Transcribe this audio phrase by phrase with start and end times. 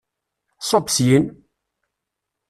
[0.69, 1.23] Ṣubb-d syin!